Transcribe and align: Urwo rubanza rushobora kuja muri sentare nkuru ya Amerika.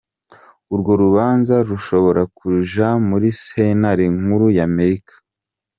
Urwo 0.73 0.91
rubanza 1.01 1.55
rushobora 1.69 2.21
kuja 2.37 2.87
muri 3.07 3.27
sentare 3.43 4.05
nkuru 4.17 4.45
ya 4.57 4.63
Amerika. 4.69 5.13